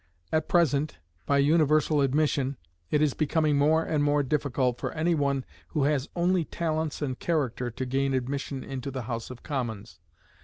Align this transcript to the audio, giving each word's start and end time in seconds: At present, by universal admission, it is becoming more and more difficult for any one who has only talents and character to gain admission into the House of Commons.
At 0.31 0.49
present, 0.49 0.97
by 1.27 1.37
universal 1.37 2.01
admission, 2.01 2.57
it 2.89 3.03
is 3.03 3.13
becoming 3.13 3.55
more 3.59 3.83
and 3.83 4.03
more 4.03 4.23
difficult 4.23 4.79
for 4.79 4.91
any 4.93 5.13
one 5.13 5.45
who 5.67 5.83
has 5.83 6.09
only 6.15 6.43
talents 6.43 7.03
and 7.03 7.19
character 7.19 7.69
to 7.69 7.85
gain 7.85 8.15
admission 8.15 8.63
into 8.63 8.89
the 8.89 9.03
House 9.03 9.29
of 9.29 9.43
Commons. 9.43 9.99